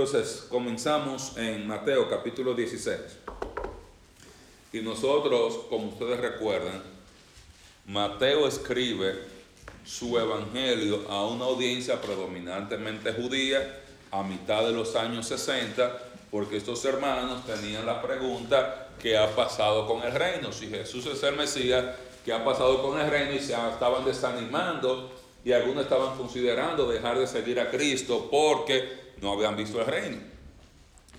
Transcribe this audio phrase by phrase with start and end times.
[0.00, 3.00] Entonces, comenzamos en Mateo capítulo 16.
[4.72, 6.80] Y nosotros, como ustedes recuerdan,
[7.84, 9.18] Mateo escribe
[9.84, 13.80] su evangelio a una audiencia predominantemente judía
[14.12, 15.98] a mitad de los años 60,
[16.30, 20.52] porque estos hermanos tenían la pregunta, ¿qué ha pasado con el reino?
[20.52, 23.32] Si Jesús es el Mesías, ¿qué ha pasado con el reino?
[23.32, 25.10] Y se estaban desanimando
[25.44, 30.16] y algunos estaban considerando dejar de seguir a Cristo porque no habían visto el reino.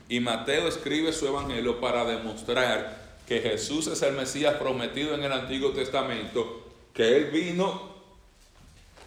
[0.07, 5.31] Y Mateo escribe su evangelio para demostrar que Jesús es el Mesías prometido en el
[5.31, 7.90] Antiguo Testamento, que Él vino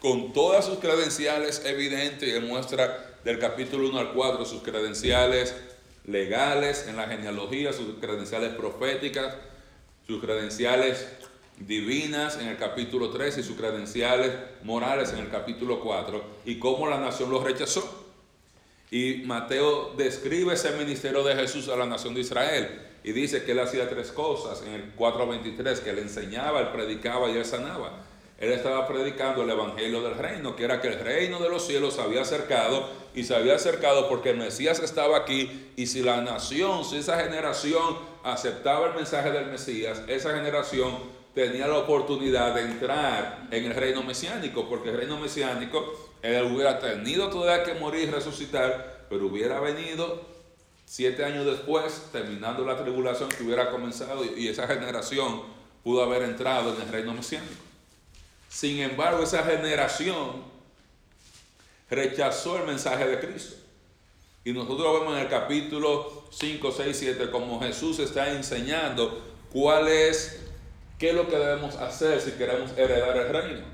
[0.01, 5.55] con todas sus credenciales evidentes y demuestra del capítulo 1 al 4 sus credenciales
[6.07, 9.35] legales en la genealogía, sus credenciales proféticas,
[10.07, 11.07] sus credenciales
[11.59, 14.33] divinas en el capítulo 3 y sus credenciales
[14.65, 18.02] morales en el capítulo 4 y cómo la nación los rechazó.
[18.93, 23.53] Y Mateo describe ese ministerio de Jesús a la nación de Israel y dice que
[23.53, 28.05] él hacía tres cosas en el 4.23, que él enseñaba, él predicaba y él sanaba.
[28.39, 31.95] Él estaba predicando el Evangelio del reino, que era que el reino de los cielos
[31.95, 36.21] se había acercado y se había acercado porque el Mesías estaba aquí y si la
[36.21, 40.99] nación, si esa generación aceptaba el mensaje del Mesías, esa generación
[41.35, 46.79] tenía la oportunidad de entrar en el reino mesiánico, porque el reino mesiánico él hubiera
[46.79, 50.23] tenido todavía que morir y resucitar, pero hubiera venido
[50.85, 55.43] siete años después, terminando la tribulación que hubiera comenzado y esa generación
[55.83, 57.55] pudo haber entrado en el reino mesiánico.
[58.49, 60.43] Sin embargo, esa generación
[61.89, 63.57] rechazó el mensaje de Cristo.
[64.45, 69.23] Y nosotros vemos en el capítulo 5, 6, 7 como Jesús está enseñando
[69.53, 70.42] cuál es,
[71.03, 73.65] qué es lo que debemos hacer si queremos heredar el reino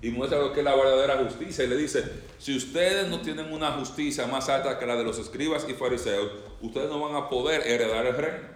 [0.00, 1.64] y muestra lo que es la verdadera justicia.
[1.64, 2.04] Y le dice,
[2.38, 6.30] si ustedes no tienen una justicia más alta que la de los escribas y fariseos,
[6.62, 8.46] ustedes no van a poder heredar el reino.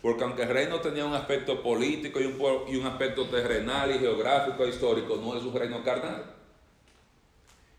[0.00, 4.70] Porque aunque el reino tenía un aspecto político y un, aspecto terrenal y geográfico e
[4.70, 6.24] histórico, no es un reino carnal.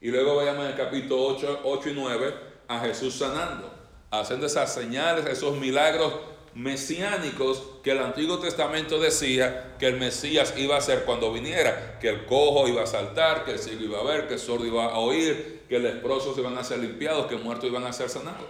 [0.02, 2.34] Y luego veamos en el capítulo 8, 8 y 9
[2.68, 3.74] a Jesús sanando,
[4.12, 6.14] haciendo esas señales, esos milagros
[6.56, 12.10] mesiánicos que el Antiguo Testamento decía que el Mesías iba a hacer cuando viniera, que
[12.10, 14.86] el cojo iba a saltar, que el ciego iba a ver, que el sordo iba
[14.86, 18.48] a oír, que leprosos iban a ser limpiados, que muertos iban a ser sanados.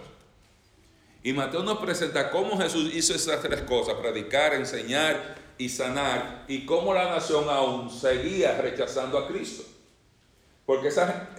[1.22, 6.64] Y Mateo nos presenta cómo Jesús hizo esas tres cosas, predicar, enseñar y sanar, y
[6.64, 9.64] cómo la nación aún seguía rechazando a Cristo.
[10.64, 10.90] Porque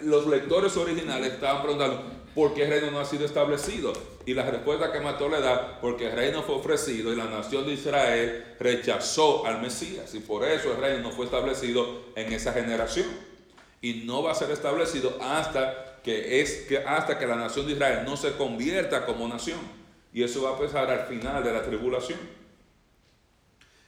[0.04, 3.94] los lectores originales estaban preguntando, ¿por qué el reino no ha sido establecido?
[4.25, 7.66] Y la respuesta que Mateo le da, porque el reino fue ofrecido y la nación
[7.66, 10.14] de Israel rechazó al Mesías.
[10.14, 13.08] Y por eso el reino no fue establecido en esa generación.
[13.81, 17.74] Y no va a ser establecido hasta que, es, que, hasta que la nación de
[17.74, 19.59] Israel no se convierta como nación.
[20.13, 22.19] Y eso va a pasar al final de la tribulación.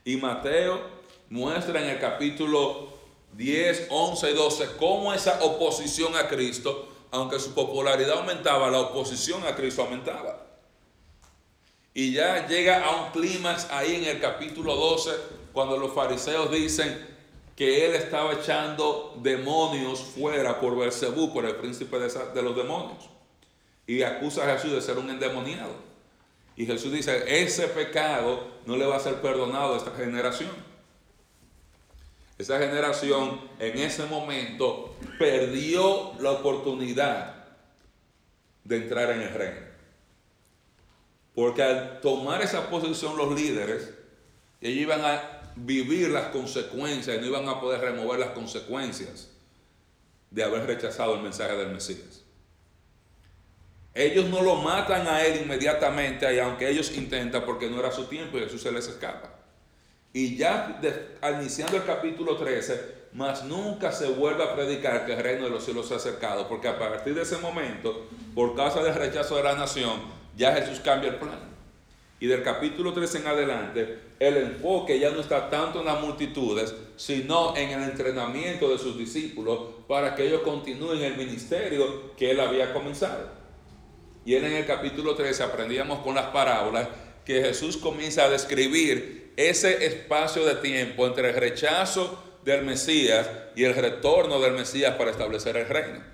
[0.05, 0.81] Y Mateo
[1.29, 2.93] muestra en el capítulo
[3.33, 9.45] 10, 11 y 12 cómo esa oposición a Cristo aunque su popularidad aumentaba, la oposición
[9.45, 10.47] a Cristo aumentaba.
[11.93, 15.11] Y ya llega a un clímax ahí en el capítulo 12,
[15.53, 17.07] cuando los fariseos dicen
[17.55, 23.07] que él estaba echando demonios fuera por Bersebú, por el príncipe de, de los demonios.
[23.85, 25.75] Y acusa a Jesús de ser un endemoniado.
[26.57, 30.49] Y Jesús dice, ese pecado no le va a ser perdonado a esta generación.
[32.37, 37.45] Esa generación en ese momento perdió la oportunidad
[38.63, 39.61] de entrar en el reino.
[41.35, 43.93] Porque al tomar esa posición los líderes,
[44.61, 49.29] ellos iban a vivir las consecuencias, no iban a poder remover las consecuencias
[50.31, 52.23] de haber rechazado el mensaje del Mesías.
[53.93, 58.37] Ellos no lo matan a él inmediatamente, aunque ellos intentan porque no era su tiempo
[58.37, 59.42] y Jesús se les escapa.
[60.15, 60.79] Y ya
[61.39, 65.65] iniciando el capítulo 13, más nunca se vuelve a predicar que el reino de los
[65.65, 69.43] cielos se ha acercado, porque a partir de ese momento, por causa del rechazo de
[69.43, 70.01] la nación,
[70.37, 71.39] ya Jesús cambia el plan.
[72.19, 76.75] Y del capítulo 13 en adelante, el enfoque ya no está tanto en las multitudes,
[76.95, 82.39] sino en el entrenamiento de sus discípulos para que ellos continúen el ministerio que él
[82.39, 83.29] había comenzado.
[84.25, 86.87] Y en el capítulo 13 aprendíamos con las parábolas
[87.25, 93.63] que Jesús comienza a describir ese espacio de tiempo entre el rechazo del Mesías y
[93.63, 96.13] el retorno del Mesías para establecer el reino.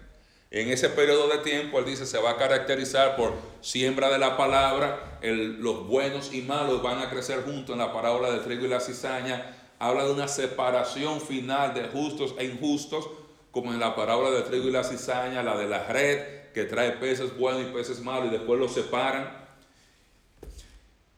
[0.52, 4.36] En ese periodo de tiempo, él dice, se va a caracterizar por siembra de la
[4.36, 8.70] palabra, los buenos y malos van a crecer juntos en la parábola del trigo y
[8.70, 13.08] la cizaña, habla de una separación final de justos e injustos,
[13.52, 16.94] como en la parábola del trigo y la cizaña, la de la red, que trae
[16.94, 19.48] peces buenos y peces malos y después los separan.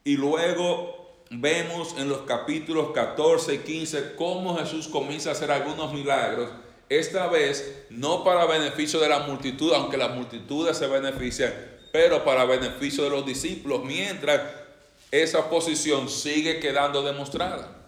[0.04, 1.01] Y luego
[1.32, 6.50] vemos en los capítulos 14 y 15 cómo Jesús comienza a hacer algunos milagros,
[6.88, 11.52] esta vez no para beneficio de la multitud, aunque las multitudes se benefician,
[11.90, 14.42] pero para beneficio de los discípulos, mientras
[15.10, 17.78] esa posición sigue quedando demostrada.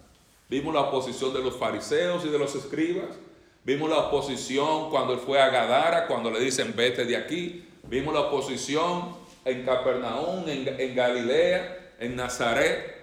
[0.48, 3.08] Vimos la oposición de los fariseos y de los escribas.
[3.64, 7.66] Vimos la oposición cuando él fue a Gadara, cuando le dicen vete de aquí.
[7.84, 12.93] Vimos la oposición en Capernaum, en, en Galilea, en Nazaret,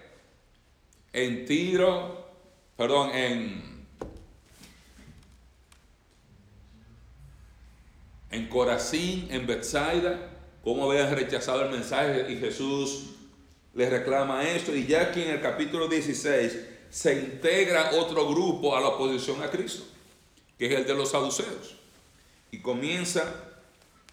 [1.13, 2.25] en Tiro,
[2.77, 3.85] perdón, en,
[8.31, 10.29] en Corazín, en Bethsaida,
[10.63, 13.11] cómo habían rechazado el mensaje y Jesús
[13.73, 14.75] les reclama esto.
[14.75, 16.59] Y ya aquí en el capítulo 16
[16.89, 19.83] se integra otro grupo a la oposición a Cristo,
[20.57, 21.75] que es el de los saduceos.
[22.51, 23.53] Y comienza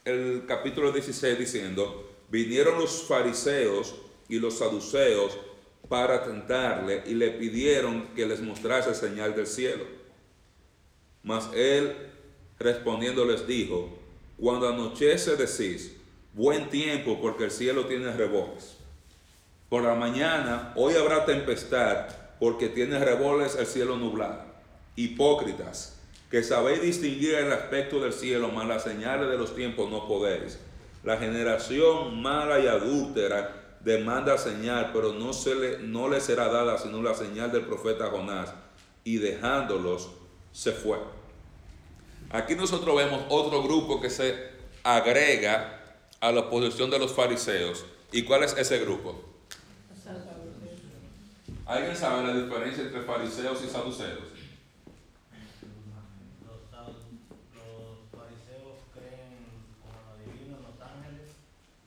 [0.05, 3.95] el capítulo 16 diciendo, vinieron los fariseos
[4.29, 5.37] y los saduceos
[5.89, 9.85] para tentarle y le pidieron que les mostrase señal del cielo.
[11.23, 11.95] Mas él
[12.59, 13.99] respondiendo les dijo,
[14.39, 15.97] cuando anochece decís,
[16.33, 18.77] buen tiempo porque el cielo tiene rebotes.
[19.69, 22.09] Por la mañana, hoy habrá tempestad
[22.39, 24.45] porque tiene reboles el cielo nublado.
[24.97, 25.99] Hipócritas,
[26.31, 30.59] que sabéis distinguir el aspecto del cielo, mas las señales de los tiempos no podéis.
[31.05, 36.79] La generación mala y adúltera demanda señal, pero no, se le, no le será dada
[36.79, 38.53] sino la señal del profeta Jonás.
[39.05, 40.11] Y dejándolos,
[40.53, 40.99] se fue.
[42.31, 44.51] Aquí nosotros vemos otro grupo que se
[44.83, 47.85] agrega a la oposición de los fariseos.
[48.13, 49.25] ¿Y cuál es ese grupo?
[51.69, 54.21] ¿Alguien sabe la diferencia entre fariseos y saduceos?
[56.35, 59.37] Los fariseos creen
[60.47, 61.35] en los ángeles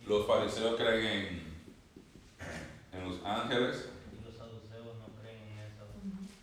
[0.08, 1.41] Los fariseos creen en,
[2.92, 5.86] en los ángeles, y los saduceos no creen en eso.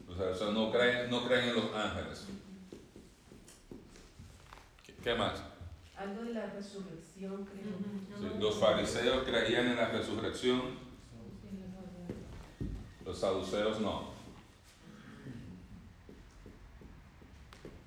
[0.06, 2.26] los saduceos no creen, no creen en los ángeles.
[4.86, 5.42] ¿Qué, qué más?
[5.96, 8.18] Algo de la resurrección, creo.
[8.32, 10.60] Sí, los fariseos creían en la resurrección,
[13.04, 14.16] los saduceos no.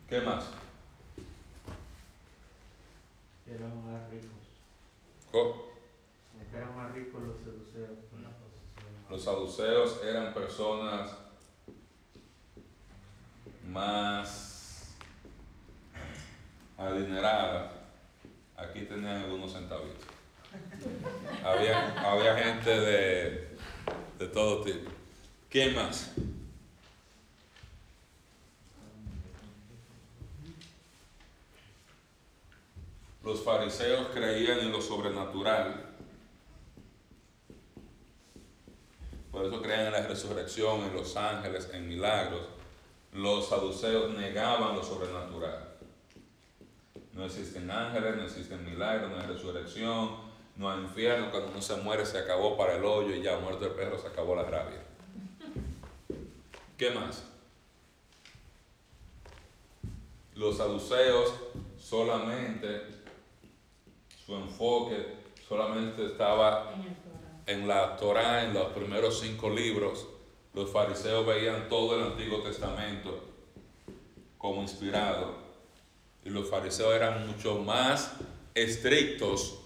[0.09, 0.45] ¿Qué más?
[3.47, 4.29] Eran más ricos.
[5.31, 5.71] Co-
[6.53, 7.97] Eran más ricos los seduceos.
[9.11, 11.11] Los saduceos eran personas
[13.67, 14.95] más
[16.77, 17.73] adineradas.
[18.55, 20.05] Aquí tenían algunos centavitos.
[21.43, 23.57] Había, había gente de,
[24.17, 24.89] de todo tipo.
[25.49, 26.13] ¿Quién más?
[33.25, 35.90] Los fariseos creían en lo sobrenatural.
[39.31, 42.41] Por eso creían en la resurrección, en los ángeles, en milagros.
[43.13, 45.69] Los saduceos negaban lo sobrenatural.
[47.13, 50.17] No existen ángeles, no existen milagros, no hay resurrección,
[50.57, 51.31] no hay infierno.
[51.31, 54.07] Cuando uno se muere se acabó para el hoyo y ya muerto el perro se
[54.07, 54.81] acabó la rabia.
[56.77, 57.23] ¿Qué más?
[60.35, 61.33] Los saduceos
[61.77, 62.81] solamente,
[64.25, 66.73] su enfoque solamente estaba
[67.45, 70.07] en la Torá, en los primeros cinco libros.
[70.53, 73.23] Los fariseos veían todo el Antiguo Testamento
[74.37, 75.35] como inspirado.
[76.23, 78.13] Y los fariseos eran mucho más
[78.53, 79.59] estrictos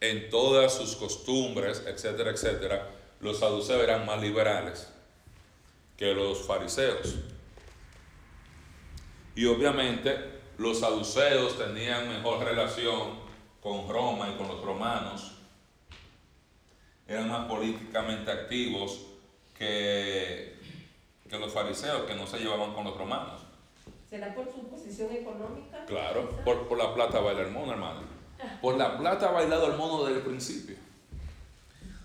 [0.00, 2.90] en todas sus costumbres, etcétera, etcétera.
[3.20, 4.88] Los saduceos eran más liberales
[5.96, 7.14] que los fariseos.
[9.34, 10.16] Y obviamente
[10.58, 13.18] los saduceos tenían mejor relación
[13.62, 15.35] con Roma y con los romanos.
[17.08, 19.06] Eran más políticamente activos
[19.56, 20.56] que,
[21.28, 23.42] que los fariseos, que no se llevaban con los romanos.
[24.08, 25.84] ¿Será por su posición económica?
[25.86, 28.16] Claro, por, por la plata baila el mono, hermano.
[28.60, 30.76] Por la plata ha bailado el mono desde el principio.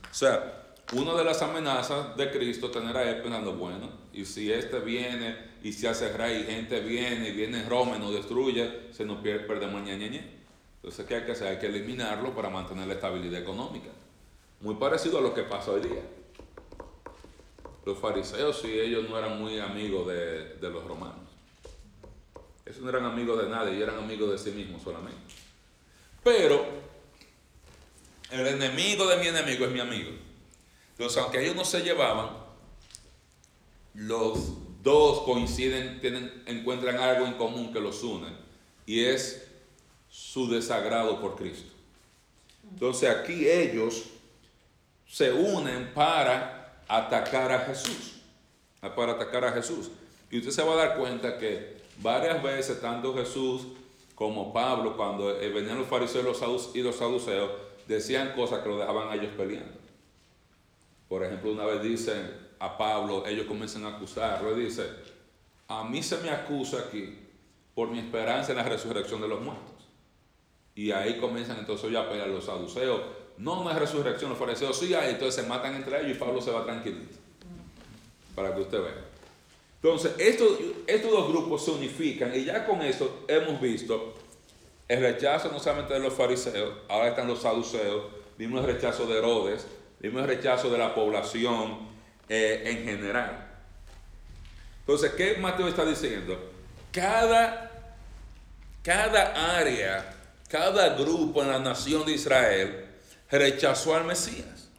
[0.09, 4.51] O sea, una de las amenazas de Cristo tener a él pensando, bueno, y si
[4.51, 8.91] este viene y se hace rey, y gente viene y viene Roma y nos destruye,
[8.91, 10.41] se nos pierde, perdemos ñe.
[10.75, 11.47] Entonces, ¿qué hay que hacer?
[11.47, 13.89] Hay que eliminarlo para mantener la estabilidad económica.
[14.61, 16.03] Muy parecido a lo que pasa hoy día.
[17.83, 21.29] Los fariseos, sí, ellos no eran muy amigos de, de los romanos.
[22.63, 25.17] Esos no eran amigos de nadie, ellos eran amigos de sí mismos solamente.
[26.23, 26.63] Pero
[28.29, 30.11] el enemigo de mi enemigo es mi amigo.
[30.91, 32.29] Entonces, aunque ellos no se llevaban,
[33.95, 38.27] los dos coinciden, tienen, encuentran algo en común que los une,
[38.85, 39.47] y es
[40.09, 41.71] su desagrado por Cristo.
[42.71, 44.05] Entonces aquí ellos
[45.11, 48.21] se unen para atacar a Jesús.
[48.95, 49.91] Para atacar a Jesús.
[50.29, 53.67] Y usted se va a dar cuenta que varias veces, tanto Jesús
[54.15, 57.51] como Pablo, cuando eh, venían los fariseos y los saduc- y los saduceos,
[57.87, 59.77] decían cosas que lo dejaban a ellos peleando.
[61.09, 64.87] Por ejemplo, una vez dicen a Pablo, ellos comienzan a acusarlo, y dice,
[65.67, 67.19] a mí se me acusa aquí
[67.75, 69.89] por mi esperanza en la resurrección de los muertos.
[70.73, 73.01] Y ahí comienzan entonces ya a pelear los saduceos.
[73.37, 76.41] No, no es resurrección, los fariseos sí hay, entonces se matan entre ellos y Pablo
[76.41, 77.17] se va tranquilito.
[78.35, 79.11] Para que usted vea.
[79.81, 84.13] Entonces, estos, estos dos grupos se unifican y ya con esto hemos visto
[84.87, 88.03] el rechazo no solamente de los fariseos, ahora están los saduceos,
[88.37, 89.65] vimos el rechazo de Herodes,
[89.99, 91.89] vimos el rechazo de la población
[92.29, 93.47] eh, en general.
[94.81, 96.37] Entonces, ¿qué Mateo está diciendo?
[96.91, 97.71] Cada,
[98.83, 100.13] cada área,
[100.49, 102.90] cada grupo en la nación de Israel
[103.31, 104.69] rechazó al Mesías.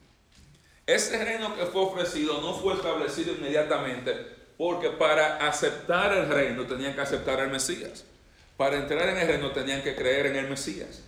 [0.86, 4.14] Ese reino que fue ofrecido no fue establecido inmediatamente
[4.58, 8.04] porque para aceptar el reino tenían que aceptar al Mesías.
[8.56, 11.02] Para entrar en el reino tenían que creer en el Mesías.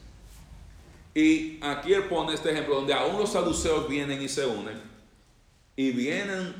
[1.15, 4.95] Y aquí él pone este ejemplo donde aún los saduceos vienen y se unen
[5.77, 6.55] y vienen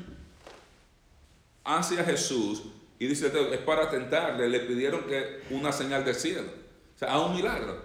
[1.63, 2.63] hacia Jesús
[2.99, 6.49] y dice, es para tentarle, le pidieron que una señal del cielo.
[6.95, 7.83] O sea, a un milagro.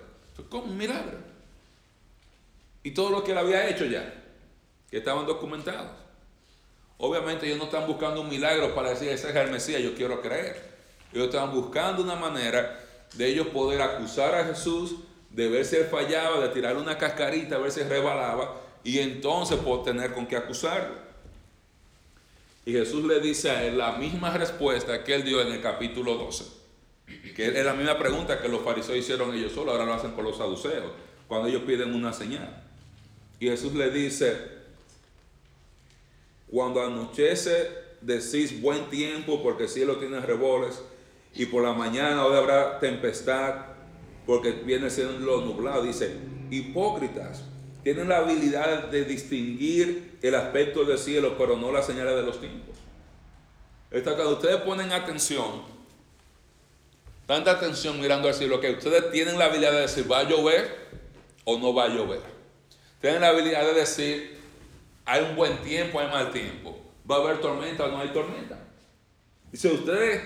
[0.49, 1.29] ¿Cómo un milagro?
[2.82, 4.14] Y todo lo que él había hecho ya,
[4.90, 5.90] que estaban documentados.
[6.99, 10.20] Obviamente ellos no están buscando un milagro para decir, ese es el Mesías, yo quiero
[10.20, 10.70] creer.
[11.12, 12.78] Ellos estaban buscando una manera
[13.14, 14.96] de ellos poder acusar a Jesús,
[15.30, 19.58] de ver si él fallaba, de tirarle una cascarita, a ver si rebalaba, y entonces
[19.58, 20.94] por tener con qué acusarlo.
[22.66, 26.14] Y Jesús le dice a él la misma respuesta que él dio en el capítulo
[26.14, 26.44] 12.
[27.34, 30.25] Que es la misma pregunta que los fariseos hicieron ellos solos, ahora lo hacen con
[30.25, 30.92] los saduceos,
[31.26, 32.69] cuando ellos piden una señal.
[33.40, 34.37] Y Jesús le dice,
[36.50, 37.70] cuando anochece
[38.02, 40.80] decís buen tiempo porque el cielo tiene reboles
[41.35, 43.66] y por la mañana hoy habrá tempestad
[44.26, 45.82] porque viene siendo nublado.
[45.82, 46.16] Dice,
[46.50, 47.44] hipócritas,
[47.82, 52.40] tienen la habilidad de distinguir el aspecto del cielo pero no las señales de los
[52.40, 52.76] tiempos.
[53.90, 55.62] Esta, cuando ustedes ponen atención,
[57.26, 60.90] tanta atención mirando al cielo que ustedes tienen la habilidad de decir va a llover
[61.44, 62.39] o no va a llover.
[63.00, 64.40] Tienen la habilidad de decir
[65.04, 66.78] hay un buen tiempo, hay mal tiempo.
[67.11, 68.59] Va a haber tormenta o no hay tormenta.
[69.50, 70.23] Dice, ustedes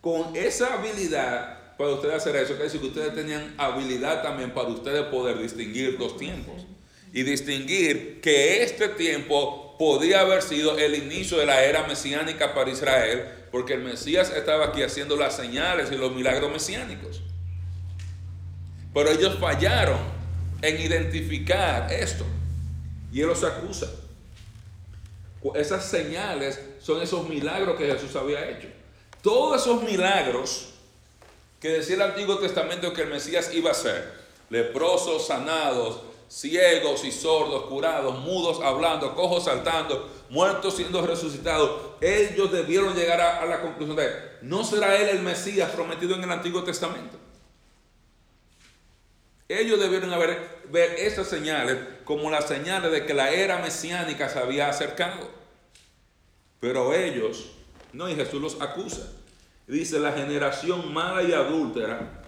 [0.00, 4.68] con esa habilidad para ustedes hacer eso, quiere decir que ustedes tenían habilidad también para
[4.68, 6.66] ustedes poder distinguir los tiempos.
[7.12, 12.70] Y distinguir que este tiempo podía haber sido el inicio de la era mesiánica para
[12.70, 17.22] Israel, porque el Mesías estaba aquí haciendo las señales y los milagros mesiánicos.
[18.92, 20.19] Pero ellos fallaron
[20.62, 22.24] en identificar esto.
[23.12, 23.90] Y Él los acusa.
[25.54, 28.68] Esas señales son esos milagros que Jesús había hecho.
[29.22, 30.70] Todos esos milagros
[31.60, 34.12] que decía el Antiguo Testamento que el Mesías iba a hacer,
[34.48, 42.94] leprosos sanados, ciegos y sordos curados, mudos hablando, cojos saltando, muertos siendo resucitados, ellos debieron
[42.94, 44.08] llegar a, a la conclusión de,
[44.42, 47.18] ¿no será Él el Mesías prometido en el Antiguo Testamento?
[49.50, 54.38] Ellos debieron haber, ver esas señales como las señales de que la era mesiánica se
[54.38, 55.28] había acercado.
[56.60, 57.50] Pero ellos,
[57.92, 59.10] no, y Jesús los acusa.
[59.66, 62.22] Dice, la generación mala y adúltera,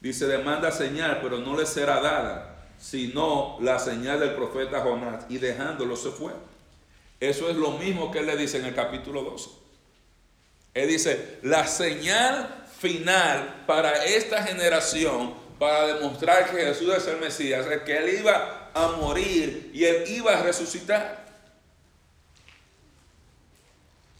[0.00, 5.24] dice, demanda señal, pero no le será dada, sino la señal del profeta Jonás.
[5.28, 6.32] Y dejándolo se fue.
[7.18, 9.50] Eso es lo mismo que él le dice en el capítulo 12.
[10.74, 17.66] Él dice, la señal final para esta generación para demostrar que Jesús es el Mesías,
[17.66, 21.24] es que Él iba a morir y Él iba a resucitar.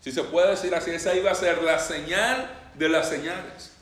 [0.01, 3.73] Si se puede decir así, esa iba a ser la señal de las señales.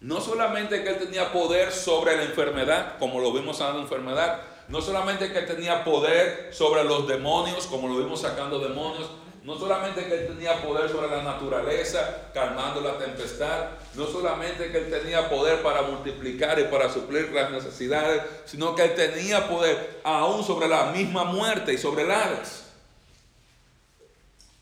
[0.00, 4.40] No solamente que Él tenía poder sobre la enfermedad, como lo vimos en la enfermedad,
[4.68, 9.10] no solamente que Él tenía poder sobre los demonios, como lo vimos sacando demonios,
[9.46, 14.78] no solamente que él tenía poder sobre la naturaleza, calmando la tempestad, no solamente que
[14.78, 20.00] él tenía poder para multiplicar y para suplir las necesidades, sino que él tenía poder
[20.02, 22.64] aún sobre la misma muerte y sobre el Hades.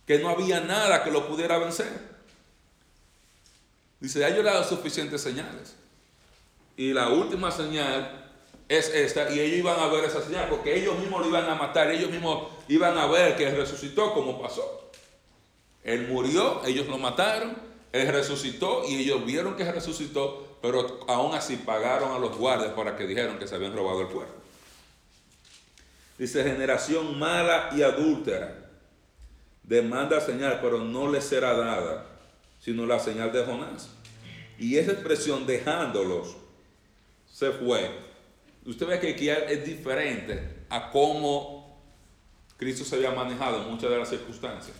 [0.06, 1.88] Que no había nada que lo pudiera vencer.
[4.00, 5.76] Dice, ya yo le he dado suficientes señales.
[6.76, 8.23] Y la última señal
[8.78, 11.54] es esta, y ellos iban a ver esa señal, porque ellos mismos lo iban a
[11.54, 14.90] matar, ellos mismos iban a ver que resucitó como pasó.
[15.82, 17.56] Él murió, ellos lo mataron,
[17.92, 22.96] él resucitó y ellos vieron que resucitó, pero aún así pagaron a los guardias para
[22.96, 24.34] que dijeron que se habían robado el cuerpo.
[26.18, 28.70] Dice, generación mala y adúltera.
[29.62, 32.06] Demanda señal, pero no le será dada,
[32.60, 33.90] sino la señal de Jonás.
[34.58, 36.36] Y esa expresión, dejándolos,
[37.30, 37.90] se fue.
[38.66, 41.82] Usted ve que aquí es diferente a cómo
[42.56, 44.76] Cristo se había manejado en muchas de las circunstancias.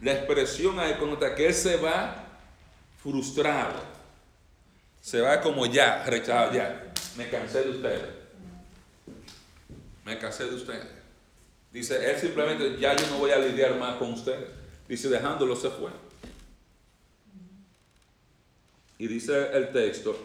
[0.00, 2.26] La expresión ahí conota que Él se va
[3.02, 3.82] frustrado.
[5.00, 6.92] Se va como ya, rechazado, ya.
[7.16, 8.02] Me cansé de ustedes.
[10.04, 10.86] Me cansé de ustedes.
[11.72, 14.48] Dice, Él simplemente, ya yo no voy a lidiar más con ustedes.
[14.86, 15.90] Dice, dejándolo se fue.
[18.98, 20.16] Y dice el texto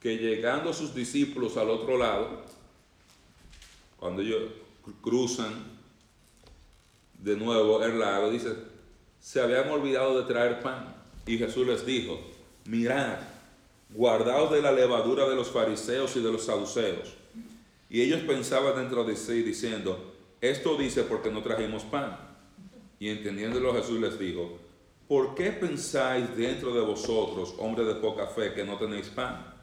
[0.00, 2.42] que llegando sus discípulos al otro lado,
[3.98, 4.50] cuando ellos
[5.02, 5.52] cruzan
[7.18, 8.54] de nuevo el lago, dice,
[9.20, 10.94] se habían olvidado de traer pan.
[11.26, 12.18] Y Jesús les dijo,
[12.64, 13.18] mirad,
[13.90, 17.14] guardaos de la levadura de los fariseos y de los saduceos.
[17.90, 22.16] Y ellos pensaban dentro de sí diciendo, esto dice porque no trajimos pan.
[22.98, 24.58] Y entendiéndolo Jesús les dijo,
[25.06, 29.59] ¿por qué pensáis dentro de vosotros, hombres de poca fe, que no tenéis pan?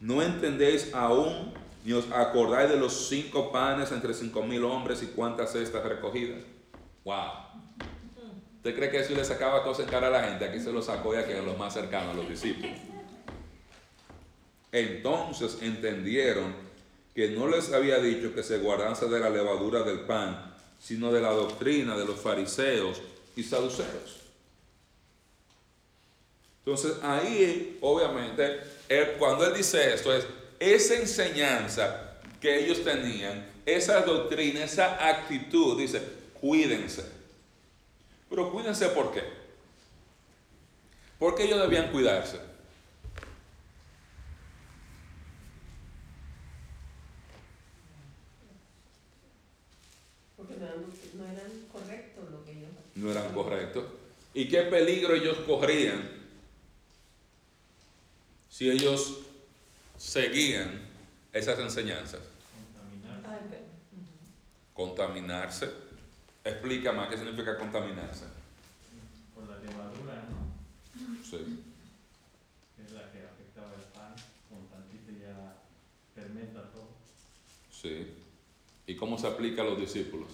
[0.00, 1.52] ¿No entendéis aún
[1.84, 6.42] ni os acordáis de los cinco panes entre cinco mil hombres y cuántas cestas recogidas?
[7.04, 7.46] ¡Wow!
[8.56, 10.44] ¿Usted cree que Jesús le sacaba cosas cara a la gente?
[10.44, 12.76] Aquí se lo sacó y aquí a los más cercanos, a los discípulos.
[14.72, 16.52] Entonces entendieron
[17.14, 21.22] que no les había dicho que se guardase de la levadura del pan, sino de
[21.22, 23.00] la doctrina de los fariseos
[23.36, 24.20] y saduceos.
[26.64, 28.60] Entonces ahí, obviamente,
[29.18, 30.26] cuando él dice esto, es
[30.58, 36.00] esa enseñanza que ellos tenían, esa doctrina, esa actitud, dice,
[36.40, 37.04] cuídense.
[38.28, 39.22] Pero cuídense por qué.
[41.18, 42.38] Porque ellos debían cuidarse.
[50.36, 53.84] Porque no eran, no eran correctos lo que ellos No eran correctos.
[54.34, 56.15] ¿Y qué peligro ellos corrían
[58.56, 59.18] si ellos
[59.98, 60.80] seguían
[61.30, 62.20] esas enseñanzas?
[62.72, 63.50] Contaminar.
[63.50, 63.64] Pe-
[64.72, 65.70] Contaminarse.
[66.42, 68.24] Explica más qué significa contaminarse.
[69.34, 71.22] Por la levadura, ¿no?
[71.22, 71.60] Sí.
[72.82, 74.14] Es la que afectaba el pan,
[74.48, 75.56] con tantito ya
[76.14, 76.88] fermenta todo.
[77.70, 78.06] Sí.
[78.86, 80.30] ¿Y cómo se aplica a los discípulos?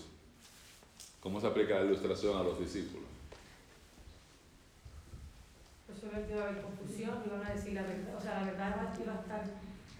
[1.19, 3.09] ¿Cómo se aplica la ilustración a los discípulos?
[5.93, 9.13] Posiblemente iba a haber confusión, iban a decir la verdad, o sea, la verdad iba-
[9.15, 9.45] a estar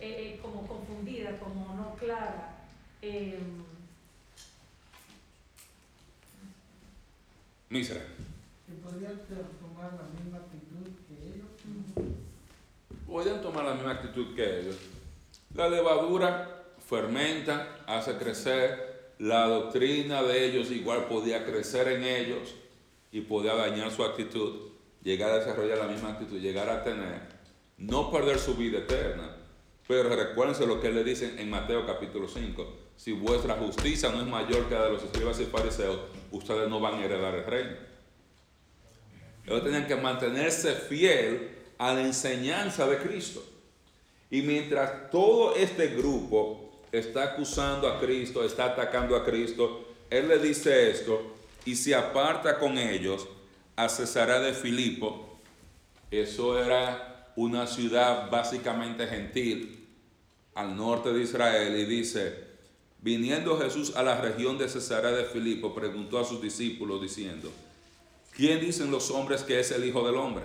[0.01, 2.57] eh, eh, como confundida, como no clara.
[3.03, 3.39] Eh,
[7.69, 8.01] Misra.
[8.67, 9.19] que podrían
[9.61, 12.07] tomar la misma actitud que ellos.
[13.07, 14.77] Podían tomar la misma actitud que ellos.
[15.55, 19.13] La levadura fermenta, hace crecer.
[19.19, 22.55] La doctrina de ellos igual podía crecer en ellos
[23.13, 24.72] y podía dañar su actitud,
[25.03, 27.21] llegar a desarrollar la misma actitud, llegar a tener,
[27.79, 29.37] no perder su vida eterna.
[29.89, 32.79] Pero recuérdense lo que le dicen en Mateo capítulo 5.
[32.97, 35.99] Si vuestra justicia no es mayor que la de los escribas y fariseos,
[36.31, 37.77] ustedes no van a heredar el reino.
[39.45, 43.43] Ellos tenían que mantenerse fiel a la enseñanza de Cristo.
[44.31, 50.39] Y mientras todo este grupo está acusando a Cristo, está atacando a Cristo, Él le
[50.39, 51.35] dice esto
[51.65, 53.27] y se aparta con ellos
[53.77, 55.39] a Cesarea de Filipo.
[56.11, 59.89] Eso era una ciudad básicamente gentil
[60.55, 62.53] al norte de Israel y dice,
[63.01, 67.51] viniendo Jesús a la región de Cesarea de Filipo, preguntó a sus discípulos diciendo,
[68.37, 70.45] ¿quién dicen los hombres que es el Hijo del Hombre?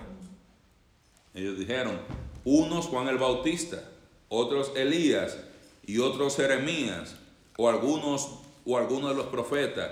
[1.34, 2.00] Ellos dijeron,
[2.46, 3.84] unos Juan el Bautista,
[4.30, 5.38] otros Elías
[5.86, 7.16] y otros Jeremías
[7.58, 8.30] o algunos
[8.66, 9.92] o algunos de los profetas.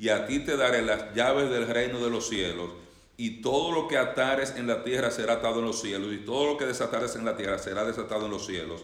[0.00, 2.70] y a ti te daré las llaves del reino de los cielos,
[3.18, 6.46] y todo lo que atares en la tierra será atado en los cielos, y todo
[6.46, 8.80] lo que desatares en la tierra será desatado en los cielos.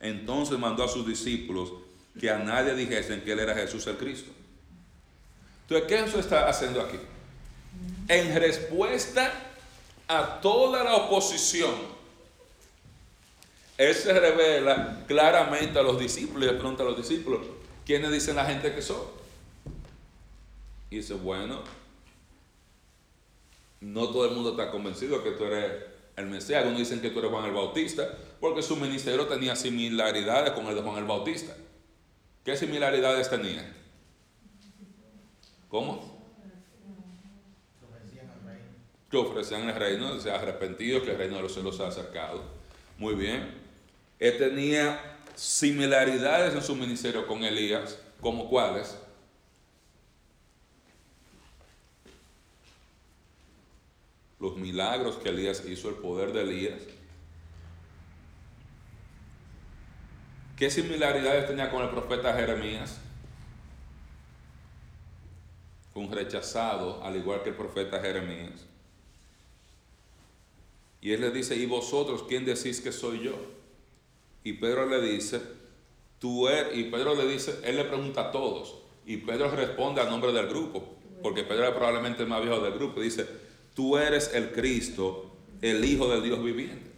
[0.00, 1.72] Entonces mandó a sus discípulos
[2.18, 4.32] que a nadie dijesen que él era Jesús el Cristo.
[5.62, 6.98] Entonces, ¿qué Jesús está haciendo aquí?
[8.08, 9.32] En respuesta
[10.08, 11.74] a toda la oposición,
[13.78, 17.40] Él se revela claramente a los discípulos y le pregunta a los discípulos,
[17.84, 19.25] ¿quiénes dicen la gente que son?
[20.96, 21.60] Dice, bueno,
[23.80, 25.82] no todo el mundo está convencido que tú eres
[26.16, 26.60] el Mesías.
[26.60, 28.08] Algunos dicen que tú eres Juan el Bautista,
[28.40, 31.54] porque su ministerio tenía similaridades con el de Juan el Bautista.
[32.44, 33.74] ¿Qué similaridades tenía?
[35.68, 36.16] ¿Cómo?
[39.10, 41.88] Que ofrecían el reino, o sea, arrepentidos, que el reino de los cielos se ha
[41.88, 42.42] acercado.
[42.98, 43.54] Muy bien.
[44.18, 48.96] Él tenía similaridades en su ministerio con Elías, como cuáles?
[54.38, 56.82] Los milagros que Elías hizo, el poder de Elías.
[60.56, 62.98] ¿Qué similaridades tenía con el profeta Jeremías?
[65.94, 68.66] Un rechazado, al igual que el profeta Jeremías.
[71.00, 73.36] Y él le dice, ¿y vosotros quién decís que soy yo?
[74.44, 75.40] Y Pedro le dice,
[76.18, 80.04] tú eres, y Pedro le dice, él le pregunta a todos, y Pedro responde a
[80.04, 83.26] nombre del grupo, porque Pedro era probablemente el más viejo del grupo, dice,
[83.76, 86.90] tú eres el Cristo, el Hijo del Dios viviente.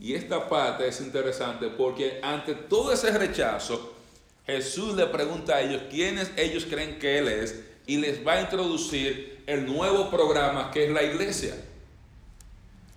[0.00, 3.94] Y esta parte es interesante porque ante todo ese rechazo,
[4.44, 8.40] Jesús le pregunta a ellos quiénes ellos creen que Él es y les va a
[8.40, 11.54] introducir el nuevo programa que es la iglesia.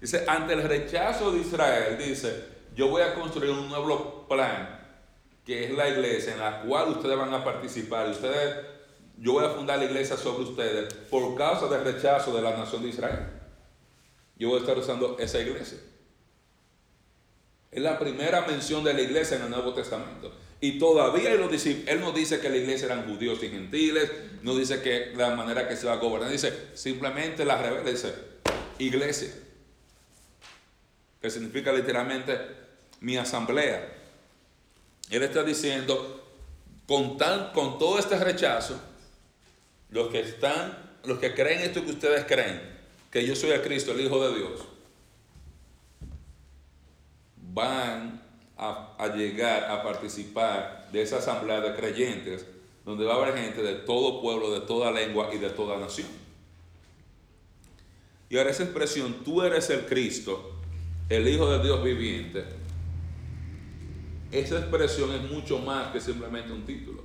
[0.01, 4.79] Dice, ante el rechazo de Israel, dice, yo voy a construir un nuevo plan,
[5.45, 8.09] que es la iglesia, en la cual ustedes van a participar.
[8.09, 8.65] Ustedes,
[9.17, 12.83] yo voy a fundar la iglesia sobre ustedes por causa del rechazo de la nación
[12.83, 13.27] de Israel.
[14.37, 15.77] Yo voy a estar usando esa iglesia.
[17.71, 20.31] Es la primera mención de la iglesia en el Nuevo Testamento.
[20.61, 24.09] Y todavía él, dice, él no dice que la iglesia eran judíos y gentiles,
[24.43, 28.13] no dice que la manera que se va a gobernar, dice simplemente la rebelde, dice
[28.79, 29.33] iglesia,
[31.21, 32.37] que significa literalmente
[33.01, 33.93] mi asamblea.
[35.09, 36.23] Él está diciendo,
[36.87, 38.79] con, tan, con todo este rechazo,
[39.93, 40.75] los que están,
[41.05, 42.61] los que creen esto que ustedes creen,
[43.11, 44.61] que yo soy el Cristo, el Hijo de Dios,
[47.53, 48.19] van
[48.57, 52.45] a, a, llegar a participar de esa asamblea de creyentes,
[52.83, 56.07] donde va a haber gente de todo pueblo, de toda lengua y de toda nación.
[58.29, 60.55] Y ahora esa expresión, tú eres el Cristo,
[61.07, 62.43] el Hijo de Dios viviente,
[64.31, 67.02] esa expresión es mucho más que simplemente un título.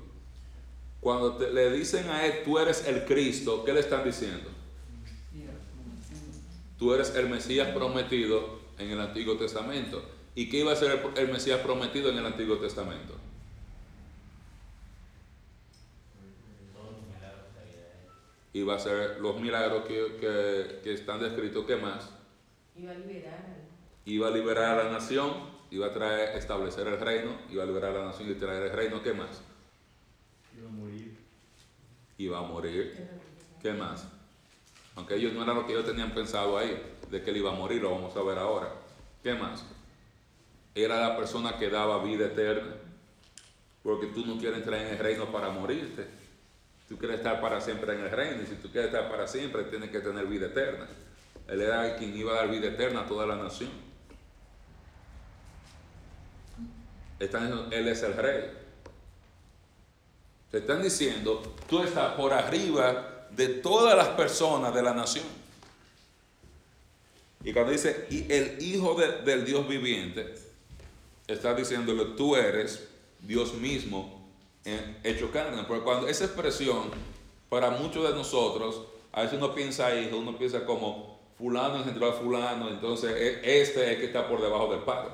[1.01, 4.51] Cuando te, le dicen a él, tú eres el Cristo, ¿qué le están diciendo?
[6.79, 10.03] Tú eres el Mesías prometido en el Antiguo Testamento.
[10.35, 13.15] ¿Y qué iba a ser el, el Mesías prometido en el Antiguo Testamento?
[18.55, 18.61] Él.
[18.61, 21.65] Iba a ser los milagros que, que, que están descritos.
[21.67, 22.11] ¿Qué más?
[22.77, 23.59] Iba a liberar
[24.05, 25.33] Iba a liberar a la nación,
[25.71, 28.73] iba a traer, establecer el reino, iba a liberar a la nación y traer el
[28.73, 29.03] reino.
[29.03, 29.43] ¿Qué más?
[32.19, 33.09] Iba a morir.
[33.63, 34.07] ¿Qué más?
[34.97, 36.77] Aunque ellos no era lo que ellos tenían pensado ahí,
[37.11, 38.69] de que él iba a morir, lo vamos a ver ahora.
[39.23, 39.65] ¿Qué más?
[40.75, 42.75] Era la persona que daba vida eterna.
[43.83, 46.07] Porque tú no quieres entrar en el reino para morirte.
[46.89, 48.43] Tú quieres estar para siempre en el reino.
[48.43, 50.89] Y si tú quieres estar para siempre, tienes que tener vida eterna.
[51.47, 53.71] Él era quien iba a dar vida eterna a toda la nación.
[57.19, 58.68] Él es el rey.
[60.51, 65.27] Te están diciendo, tú estás por arriba de todas las personas de la nación.
[67.45, 70.35] Y cuando dice, y el Hijo de, del Dios viviente,
[71.27, 72.89] está diciéndole, tú eres
[73.21, 74.29] Dios mismo
[74.65, 75.63] en, hecho carne.
[75.65, 76.91] Porque cuando esa expresión,
[77.49, 78.83] para muchos de nosotros,
[79.13, 83.85] a veces uno piensa hijo, uno piensa como fulano engendró a fulano, entonces e- este
[83.85, 85.11] es el que está por debajo del Padre.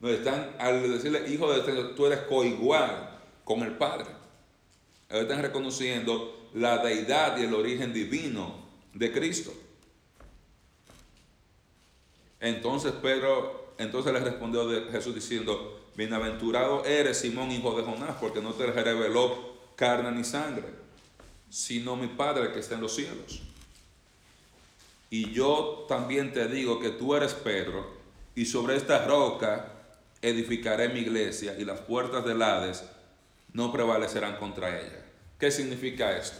[0.00, 4.06] No están, al decirle hijo de este, tú eres coigual con el Padre.
[5.10, 8.54] Están reconociendo la deidad y el origen divino
[8.94, 9.52] de Cristo.
[12.38, 18.54] Entonces Pedro, entonces le respondió Jesús diciendo, bienaventurado eres Simón, hijo de Jonás, porque no
[18.54, 20.64] te reveló carne ni sangre,
[21.50, 23.42] sino mi Padre que está en los cielos.
[25.10, 27.98] Y yo también te digo que tú eres Pedro,
[28.34, 29.72] y sobre esta roca
[30.22, 32.84] edificaré mi iglesia, y las puertas del Hades
[33.52, 35.04] no prevalecerán contra ella.
[35.38, 36.38] ¿Qué significa esto?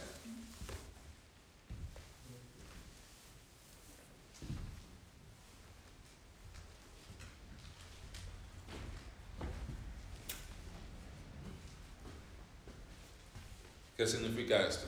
[13.97, 14.87] ¿Qué significa esto?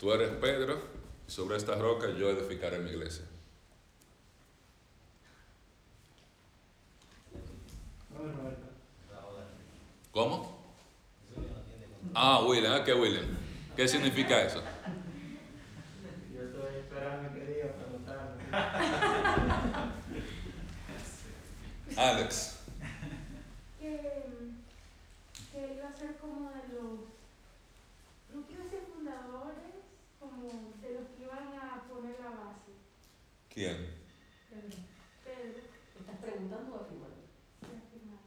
[0.00, 0.82] Tú eres Pedro,
[1.28, 3.24] y sobre esta roca yo edificaré mi iglesia.
[10.12, 10.54] ¿Cómo?
[12.14, 13.26] Ah, William, ¿ah, ¿qué William?
[13.76, 14.62] ¿Qué significa eso?
[16.32, 18.44] Yo estoy esperando que diga preguntarme.
[21.96, 22.60] Alex.
[23.80, 23.90] que,
[25.52, 27.00] que iba a ser como de los,
[28.32, 29.74] no quiero decir fundadores,
[30.20, 30.42] como
[30.80, 32.72] de los que iban a poner la base.
[33.52, 33.76] ¿Quién?
[35.24, 35.58] Pedro,
[35.98, 37.22] ¿Estás preguntando o afirmando?
[37.62, 38.22] estoy afirmando.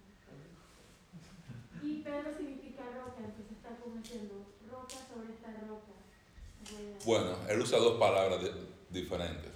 [1.83, 4.45] Y Pedro significa roca, entonces está como diciendo
[4.88, 5.93] roca sobre esta roca.
[6.71, 7.06] voy a-".
[7.06, 8.52] Bueno, él usa dos palabras di-
[9.02, 9.52] diferentes.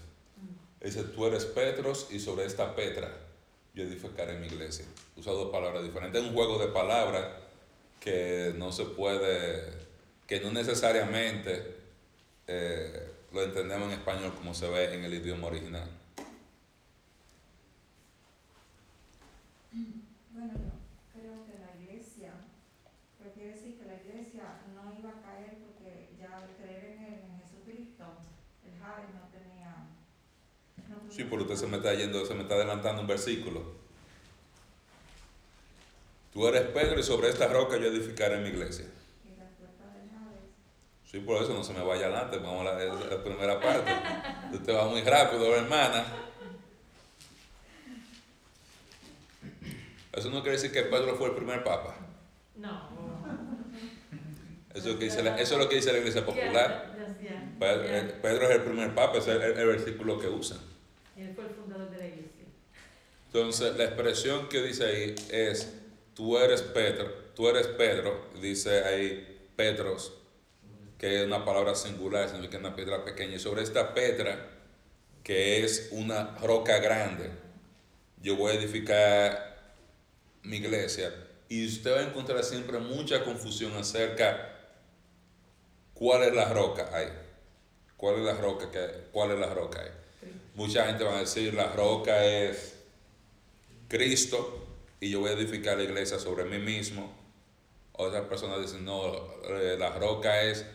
[0.83, 3.11] Dice, tú eres Petros y sobre esta Petra
[3.73, 4.85] yo edificaré mi iglesia.
[5.15, 6.21] Usa dos palabras diferentes.
[6.21, 7.25] Es un juego de palabras
[7.99, 9.63] que no se puede,
[10.27, 11.77] que no necesariamente
[12.47, 15.87] eh, lo entendemos en español como se ve en el idioma original.
[20.33, 20.71] Bueno, yo
[21.13, 22.31] creo que la iglesia,
[23.19, 27.03] pero quiere decir que la iglesia no iba a caer porque ya al creer en,
[27.03, 28.03] él, en Jesucristo,
[28.65, 29.87] el Jade no tenía...
[30.89, 33.61] no Sí, pero usted se me está yendo, se me está adelantando un versículo.
[36.33, 38.85] Tú eres Pedro y sobre esta roca yo edificaré mi iglesia.
[41.05, 43.91] Sí, por eso no se me vaya adelante, vamos a la, primera parte.
[44.51, 46.05] Usted va muy rápido, hermana.
[50.13, 51.97] Eso no quiere decir que Pedro fue el primer papa.
[52.55, 52.89] No.
[54.73, 56.95] Eso es, lo que dice la- eso es lo que dice la iglesia popular.
[57.59, 60.71] Pedro, eh, Pedro es el primer papa, ese es el, el versículo que usan.
[61.21, 62.45] Él fue el fundador de la iglesia.
[63.33, 65.71] Entonces, la expresión que dice ahí es,
[66.13, 70.11] tú eres Pedro, tú eres Pedro, dice ahí Petros,
[70.97, 73.37] que es una palabra singular, significa una piedra pequeña.
[73.37, 74.49] Y sobre esta piedra,
[75.23, 77.31] que es una roca grande,
[78.21, 79.77] yo voy a edificar
[80.43, 81.13] mi iglesia.
[81.47, 84.57] Y usted va a encontrar siempre mucha confusión acerca
[85.93, 87.07] cuál es la roca ahí.
[87.95, 89.91] ¿Cuál es la roca que cuál es la roca ahí?
[90.53, 92.80] Mucha gente va a decir la roca es
[93.91, 94.65] Cristo
[95.01, 97.13] y yo voy a edificar la iglesia sobre mí mismo.
[97.91, 99.03] Otras personas dicen, no,
[99.43, 100.65] eh, la roca es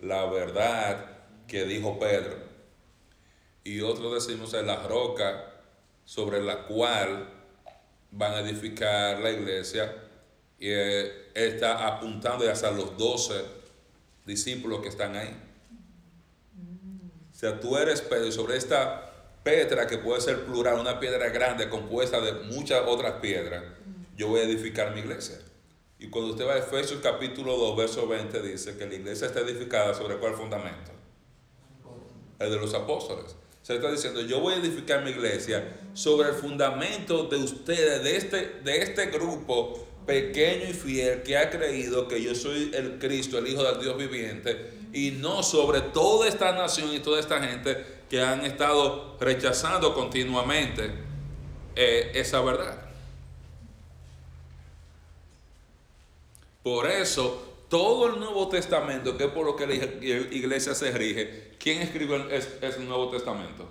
[0.00, 1.06] la verdad
[1.48, 2.36] que dijo Pedro.
[3.64, 5.54] Y otros decimos es la roca
[6.04, 7.30] sobre la cual
[8.10, 9.96] van a edificar la iglesia
[10.58, 13.42] y eh, está apuntando hacia los doce
[14.26, 15.34] discípulos que están ahí.
[17.32, 19.05] O sea, tú eres Pedro y sobre esta
[19.46, 23.62] Petra, que puede ser plural, una piedra grande compuesta de muchas otras piedras,
[24.16, 25.38] yo voy a edificar mi iglesia.
[26.00, 29.38] Y cuando usted va a Efesios capítulo 2, verso 20, dice que la iglesia está
[29.38, 30.90] edificada sobre cuál fundamento?
[32.40, 33.36] El de los apóstoles.
[33.62, 38.16] Se está diciendo, yo voy a edificar mi iglesia sobre el fundamento de ustedes, de
[38.16, 43.38] este, de este grupo pequeño y fiel que ha creído que yo soy el Cristo,
[43.38, 47.84] el Hijo del Dios viviente, y no sobre toda esta nación y toda esta gente
[48.08, 50.90] que han estado rechazando continuamente
[51.74, 52.80] eh, esa verdad.
[56.62, 60.90] Por eso, todo el Nuevo Testamento, que es por lo que la ig- iglesia se
[60.92, 63.68] rige, ¿quién escribió el, es- es el Nuevo Testamento?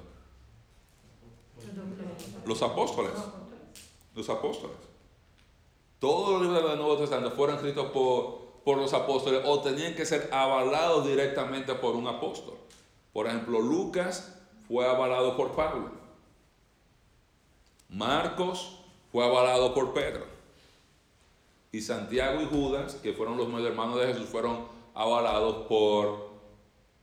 [2.45, 3.11] Los apóstoles.
[4.15, 4.77] Los apóstoles.
[6.05, 10.05] Todos los libros del Nuevo Testamento fueron escritos por, por los apóstoles o tenían que
[10.05, 12.53] ser avalados directamente por un apóstol.
[13.11, 15.89] Por ejemplo, Lucas fue avalado por Pablo.
[17.89, 20.27] Marcos fue avalado por Pedro.
[21.71, 26.29] Y Santiago y Judas, que fueron los medio hermanos de Jesús, fueron avalados por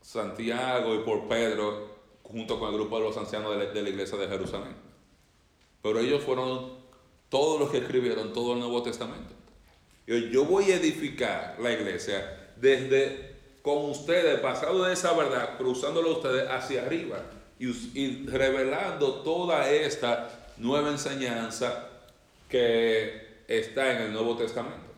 [0.00, 1.88] Santiago y por Pedro,
[2.22, 4.76] junto con el grupo de los ancianos de la, de la iglesia de Jerusalén.
[5.82, 6.81] Pero ellos fueron
[7.32, 9.32] todos los que escribieron todo el Nuevo Testamento.
[10.06, 16.46] Yo voy a edificar la iglesia desde con ustedes, pasado de esa verdad, cruzándolo ustedes
[16.50, 17.22] hacia arriba
[17.58, 21.88] y, y revelando toda esta nueva enseñanza
[22.50, 24.92] que está en el Nuevo Testamento.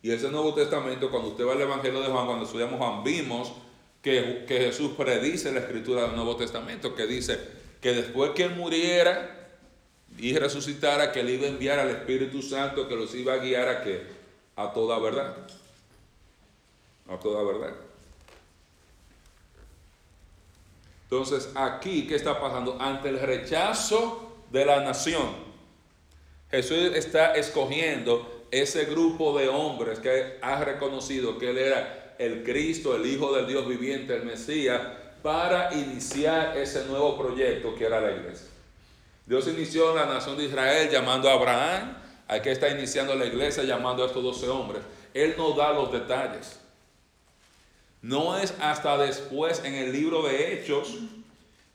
[0.00, 3.52] Y ese Nuevo Testamento, cuando usted va al Evangelio de Juan, cuando estudiamos Juan, vimos
[4.00, 7.38] que, que Jesús predice la escritura del Nuevo Testamento, que dice
[7.82, 9.37] que después que él muriera
[10.18, 13.68] y resucitara, que él iba a enviar al Espíritu Santo, que los iba a guiar
[13.68, 14.02] a que
[14.56, 15.36] a toda verdad.
[17.08, 17.74] A toda verdad.
[21.04, 22.76] Entonces, aquí, ¿qué está pasando?
[22.80, 25.26] Ante el rechazo de la nación,
[26.50, 32.96] Jesús está escogiendo ese grupo de hombres que ha reconocido que Él era el Cristo,
[32.96, 34.80] el Hijo del Dios viviente, el Mesías,
[35.22, 38.48] para iniciar ese nuevo proyecto que era la iglesia.
[39.28, 43.62] Dios inició la nación de Israel llamando a Abraham, hay que estar iniciando la iglesia
[43.62, 44.82] llamando a estos 12 hombres.
[45.12, 46.58] Él nos da los detalles.
[48.00, 50.94] No es hasta después en el libro de Hechos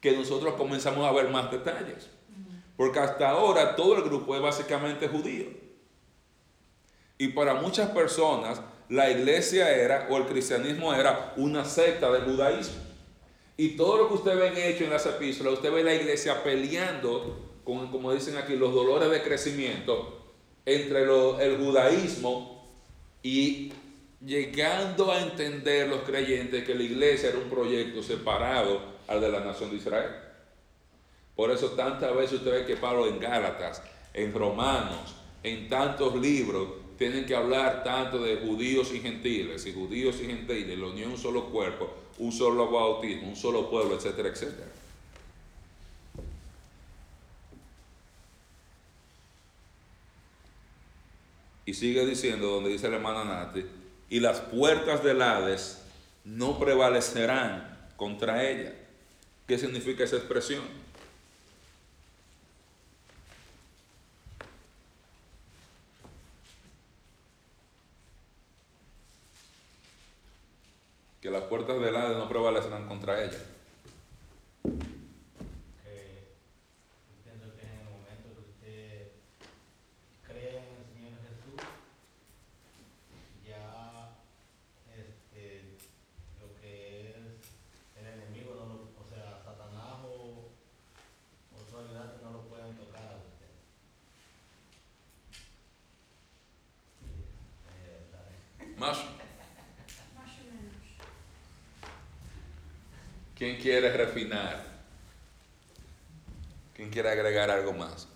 [0.02, 2.10] que nosotros comenzamos a ver más detalles.
[2.76, 5.46] Porque hasta ahora todo el grupo es básicamente judío.
[7.20, 12.93] Y para muchas personas la iglesia era, o el cristianismo era, una secta del judaísmo.
[13.56, 17.38] Y todo lo que usted ve hecho en las epístolas, usted ve la iglesia peleando
[17.64, 20.20] con, como dicen aquí, los dolores de crecimiento
[20.66, 22.54] entre el judaísmo
[23.22, 23.72] y
[24.26, 29.42] llegando a entender los creyentes que la iglesia era un proyecto separado al de la
[29.42, 30.12] nación de Israel.
[31.36, 36.70] Por eso tantas veces usted ve que Pablo en Gálatas, en Romanos, en tantos libros,
[36.98, 41.18] tienen que hablar tanto de judíos y gentiles, y judíos y gentiles, la unión un
[41.18, 44.68] solo cuerpo, un solo bautismo, un solo pueblo, etcétera, etcétera.
[51.66, 53.66] Y sigue diciendo, donde dice la hermana Nati,
[54.10, 55.82] y las puertas del Hades
[56.26, 58.74] no prevalecerán contra ella.
[59.48, 60.83] ¿Qué significa esa expresión?
[71.24, 73.40] Que las puertas del Hades no prevalecerán contra ella.
[75.82, 76.26] que
[77.08, 79.08] yo pienso que en el momento que usted
[80.28, 81.64] cree en el Señor Jesús,
[83.48, 84.20] ya
[84.92, 85.80] este,
[86.42, 87.16] lo que es
[87.96, 90.50] el enemigo, no lo, o sea, Satanás o
[91.58, 93.54] autoridades no lo pueden tocar a usted.
[97.80, 98.76] Eh, dale.
[98.76, 100.84] Más, Más o menos.
[103.44, 104.64] ¿Quién quiere refinar?
[106.74, 108.08] ¿Quién quiere agregar algo más?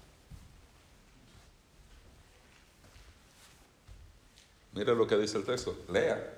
[4.71, 6.33] Mira lo que dice el texto, lea.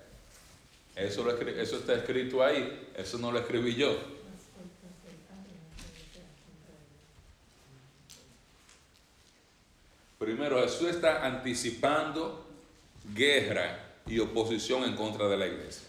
[0.96, 3.96] Eso, eso está escrito ahí, eso no lo escribí yo.
[10.18, 12.44] Primero, Jesús está anticipando
[13.14, 15.88] guerra y oposición en contra de la iglesia.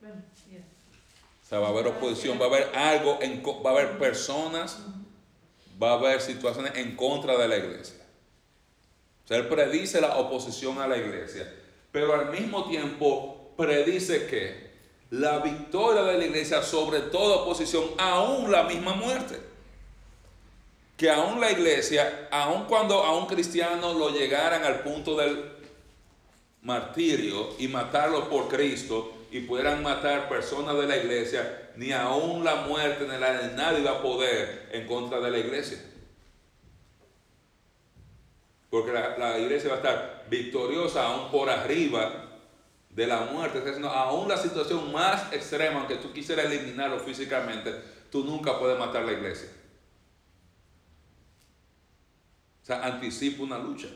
[0.00, 0.60] Bueno, ya.
[1.46, 3.20] O sea, va a haber oposición, va a haber algo,
[3.64, 4.78] va a haber personas,
[5.80, 8.04] va a haber situaciones en contra de la iglesia.
[9.24, 11.48] O sea, él predice la oposición a la iglesia,
[11.92, 14.66] pero al mismo tiempo predice que
[15.10, 19.38] la victoria de la iglesia sobre toda oposición, aún la misma muerte.
[20.96, 25.48] Que aún la iglesia, aún cuando a un cristiano lo llegaran al punto del
[26.62, 32.56] martirio y matarlo por Cristo y pudieran matar personas de la iglesia, ni aún la
[32.66, 35.78] muerte ni la nadie va a poder en contra de la iglesia.
[38.70, 42.26] Porque la, la iglesia va a estar victoriosa aún por arriba
[42.90, 43.58] de la muerte.
[43.58, 47.74] Está diciendo, aún la situación más extrema, aunque tú quisieras eliminarlo físicamente,
[48.10, 49.48] tú nunca puedes matar la iglesia.
[52.62, 53.88] O sea, anticipa una lucha,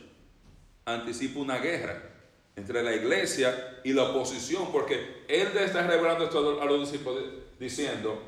[0.84, 2.10] anticipa una guerra
[2.56, 7.22] entre la iglesia y la oposición, porque él está revelando esto a los discípulos
[7.58, 8.20] diciendo,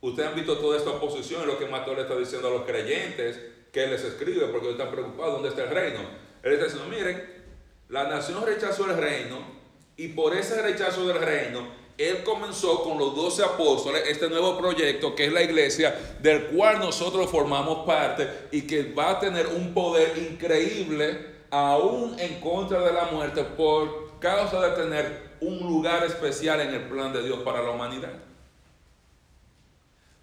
[0.00, 3.40] ustedes han visto toda esta oposición, lo que Mateo le está diciendo a los creyentes,
[3.72, 6.00] que él les escribe, porque están preocupados, ¿dónde está el reino?
[6.42, 7.42] Él está diciendo, miren,
[7.88, 9.60] la nación rechazó el reino,
[9.96, 15.14] y por ese rechazo del reino, él comenzó con los doce apóstoles este nuevo proyecto
[15.14, 19.74] que es la iglesia, del cual nosotros formamos parte y que va a tener un
[19.74, 26.60] poder increíble aún en contra de la muerte por causa de tener un lugar especial
[26.60, 28.12] en el plan de Dios para la humanidad.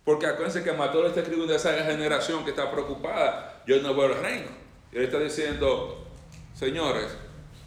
[0.05, 3.61] Porque acuérdense que Mateo le está escribiendo a esa generación que está preocupada.
[3.67, 4.47] Yo no veo el reino.
[4.91, 6.05] Y él está diciendo,
[6.53, 7.07] señores,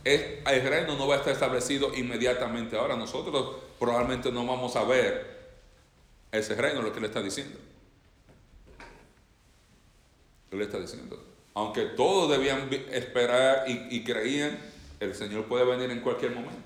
[0.05, 2.97] es- el reino no va a estar establecido inmediatamente ahora.
[2.97, 5.39] Nosotros probablemente no vamos a ver
[6.33, 7.59] ese reino, lo que le está diciendo.
[10.49, 11.23] ¿Qué le está diciendo?
[11.61, 14.59] Aunque todos debían esperar y, creían,
[14.99, 16.57] el Señor puede venir en cualquier momento.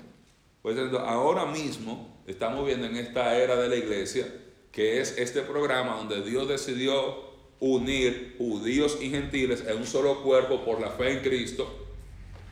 [0.61, 4.25] Pues ahora mismo estamos viendo en esta era de la iglesia
[4.71, 7.25] que es este programa donde Dios decidió
[7.59, 11.67] unir judíos y gentiles en un solo cuerpo por la fe en Cristo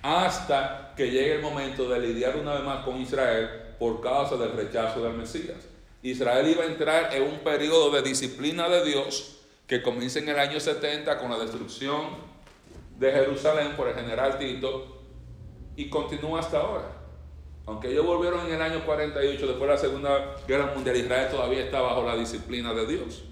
[0.02, 4.52] hasta que llegue el momento de lidiar una vez más con Israel por causa del
[4.52, 5.60] rechazo del Mesías.
[6.02, 10.38] Israel iba a entrar en un periodo de disciplina de Dios que comienza en el
[10.38, 12.33] año 70 con la destrucción
[13.00, 15.02] de Jerusalén por el general Tito
[15.76, 17.04] y continúa hasta ahora.
[17.66, 21.64] Aunque ellos volvieron en el año 48 después de la Segunda Guerra Mundial, Israel todavía
[21.64, 23.24] está bajo la disciplina de Dios.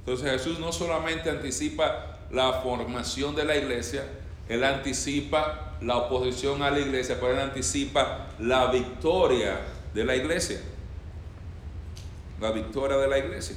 [0.00, 4.04] Entonces Jesús no solamente anticipa la formación de la iglesia,
[4.48, 9.60] Él anticipa la oposición a la iglesia, pero Él anticipa la victoria
[9.94, 10.60] de la iglesia.
[12.40, 13.56] La victoria de la iglesia.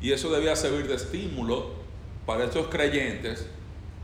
[0.00, 1.70] Y eso debía servir de estímulo
[2.24, 3.46] para estos creyentes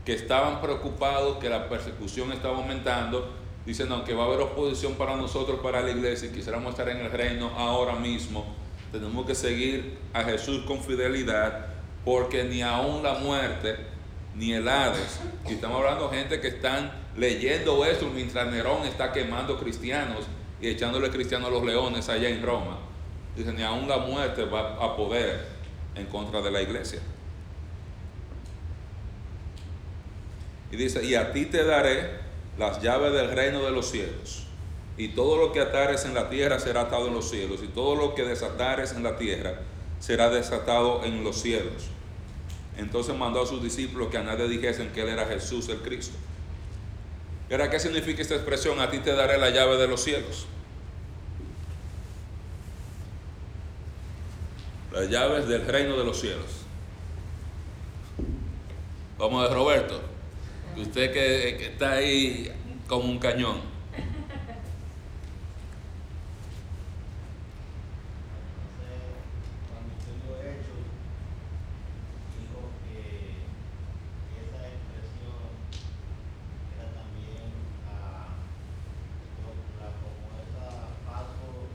[0.03, 3.33] que estaban preocupados que la persecución estaba aumentando,
[3.65, 6.97] dicen, aunque va a haber oposición para nosotros, para la iglesia, y quisiéramos estar en
[6.97, 8.45] el reino ahora mismo,
[8.91, 11.67] tenemos que seguir a Jesús con fidelidad,
[12.03, 13.77] porque ni aún la muerte,
[14.35, 15.19] ni el Hades,
[15.49, 20.25] y estamos hablando de gente que están leyendo esto mientras Nerón está quemando cristianos
[20.61, 22.77] y echándole cristianos a los leones allá en Roma.
[23.35, 25.54] Dicen, ni aún la muerte va a poder
[25.95, 26.99] en contra de la iglesia.
[30.71, 32.09] Y dice, y a ti te daré
[32.57, 34.47] las llaves del reino de los cielos.
[34.97, 37.61] Y todo lo que atares en la tierra será atado en los cielos.
[37.63, 39.59] Y todo lo que desatares en la tierra
[39.99, 41.87] será desatado en los cielos.
[42.77, 46.15] Entonces mandó a sus discípulos que a nadie dijesen que él era Jesús el Cristo.
[47.49, 48.79] ¿Y qué significa esta expresión?
[48.79, 50.47] A ti te daré la llave de los cielos.
[54.95, 56.65] Las llaves del reino de los cielos.
[59.17, 60.01] Vamos a Roberto.
[60.77, 62.51] Usted que, que está ahí
[62.87, 63.61] como un cañón.
[68.75, 68.99] Entonces,
[69.69, 70.83] cuando estudio Hechos,
[72.35, 72.99] dijo que
[74.35, 75.43] esa expresión
[76.75, 77.47] era también
[77.87, 78.35] ah,
[79.43, 81.71] lo- la- como esa paso,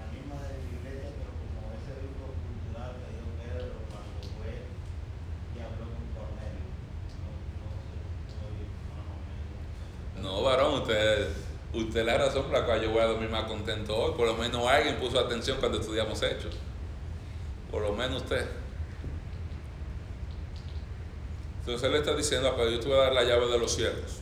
[0.00, 4.52] la misma de la iglesia, pero como ese grupo cultural que dio Pedro cuando fue
[5.54, 6.66] y habló con Cornelio.
[7.20, 7.30] No,
[7.62, 7.96] no sé,
[8.28, 8.56] estoy
[8.92, 9.64] más o menos.
[10.20, 11.28] No, varón, usted,
[11.72, 14.12] usted la razón por la cual yo voy a dormir más contento hoy.
[14.16, 15.18] Por lo menos alguien puso
[15.58, 16.54] cuando estudiamos hechos.
[17.70, 18.46] Por lo menos usted.
[21.60, 24.20] Entonces él está diciendo, pero yo te voy a dar la llave de los cielos.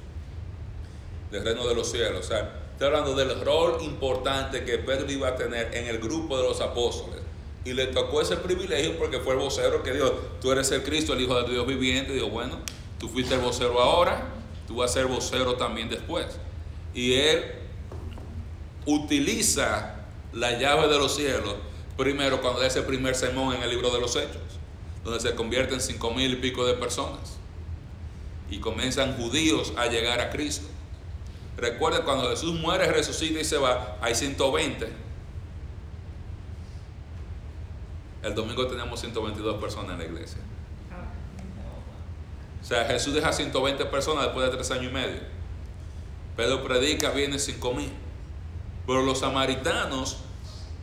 [1.31, 2.25] Del reino de los cielos.
[2.25, 6.39] O sea, está hablando del rol importante que Pedro iba a tener en el grupo
[6.39, 7.21] de los apóstoles.
[7.65, 10.11] Y le tocó ese privilegio porque fue el vocero que dijo,
[10.41, 12.13] tú eres el Cristo, el Hijo de Dios viviente.
[12.13, 12.59] Y dijo, bueno,
[12.99, 14.27] tú fuiste el vocero ahora,
[14.67, 16.27] tú vas a ser vocero también después.
[16.95, 17.45] Y él
[18.87, 20.04] utiliza
[20.35, 21.55] la llave de los cielos
[21.97, 24.43] primero cuando da ese primer sermón en el libro de los Hechos,
[25.05, 27.39] donde se convierten cinco mil y pico de personas
[28.51, 30.67] y comienzan judíos a llegar a Cristo.
[31.57, 34.89] Recuerden cuando Jesús muere, resucita y se va, hay 120.
[38.23, 40.39] El domingo teníamos 122 personas en la iglesia.
[42.61, 45.21] O sea, Jesús deja 120 personas después de tres años y medio.
[46.37, 47.91] Pedro predica, viene 5 mil.
[48.87, 50.24] Pero los samaritanos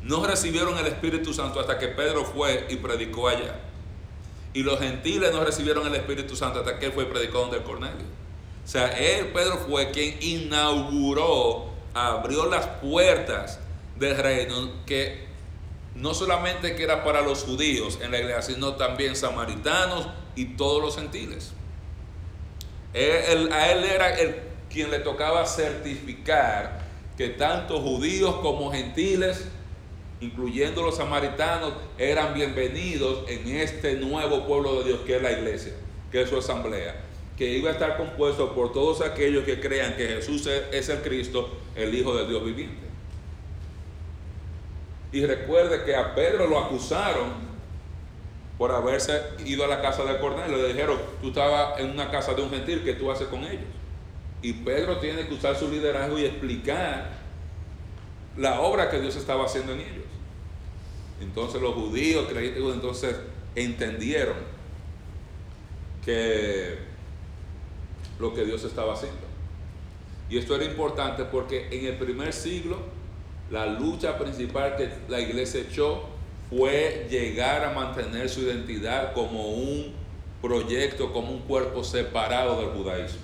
[0.04, 3.60] no recibieron el Espíritu Santo hasta que Pedro fue y predicó allá.
[4.54, 7.58] Y los gentiles no recibieron el Espíritu Santo hasta que él fue y predicó donde
[7.58, 8.06] el Cornelio.
[8.64, 13.60] O sea, él, Pedro, fue quien inauguró, abrió las puertas
[13.98, 15.28] del reino que
[15.96, 20.82] no solamente que era para los judíos en la iglesia, sino también samaritanos y todos
[20.82, 21.54] los gentiles.
[22.94, 24.36] A él era el
[24.70, 26.82] quien le tocaba certificar
[27.18, 29.48] que tanto judíos como gentiles,
[30.22, 35.74] incluyendo los samaritanos, eran bienvenidos en este nuevo pueblo de Dios que es la iglesia,
[36.12, 36.96] que es su asamblea,
[37.36, 41.50] que iba a estar compuesto por todos aquellos que crean que Jesús es el Cristo,
[41.76, 42.88] el Hijo de Dios viviente.
[45.12, 47.52] Y recuerde que a Pedro lo acusaron
[48.60, 50.56] por haberse ido a la casa de Cornelio.
[50.56, 53.66] Le dijeron, tú estabas en una casa de un gentil, ¿qué tú haces con ellos?
[54.44, 57.10] Y Pedro tiene que usar su liderazgo y explicar
[58.38, 60.11] la obra que Dios estaba haciendo en ellos.
[61.22, 63.16] Entonces los judíos creyentes entonces
[63.56, 64.38] entendieron
[66.04, 66.78] que
[68.20, 69.20] lo que Dios estaba haciendo.
[70.30, 72.78] Y esto era importante porque en el primer siglo
[73.52, 76.06] la lucha principal que la iglesia echó
[76.50, 79.94] fue llegar a mantener su identidad como un
[80.42, 83.20] proyecto, como un cuerpo separado del judaísmo.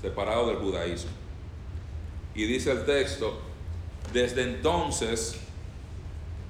[0.00, 1.10] Separado del judaísmo.
[2.34, 3.38] Y dice el texto,
[4.12, 5.38] desde entonces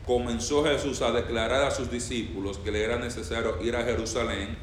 [0.07, 4.57] comenzó Jesús a declarar a sus discípulos que le era necesario ir a Jerusalén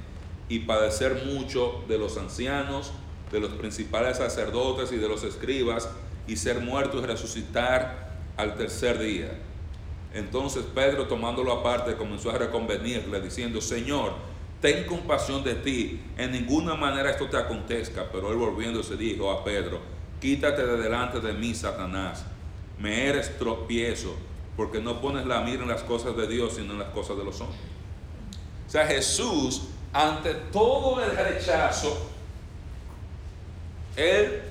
[0.50, 2.92] y padecer mucho de los ancianos,
[3.32, 5.90] de los principales sacerdotes y de los escribas,
[6.28, 9.32] y ser muerto y resucitar al tercer día.
[10.14, 14.14] Entonces Pedro, tomándolo aparte, comenzó a reconvenirle, diciendo, Señor,
[14.62, 18.06] ten compasión de ti, en ninguna manera esto te acontezca.
[18.12, 19.80] Pero él volviéndose dijo a Pedro,
[20.20, 22.26] quítate de delante de mí, Satanás,
[22.80, 24.16] me eres tropiezo,
[24.60, 27.24] porque no pones la mira en las cosas de Dios, sino en las cosas de
[27.24, 27.62] los hombres.
[28.68, 29.62] O sea, Jesús,
[29.94, 32.10] ante todo el rechazo,
[33.96, 34.42] Él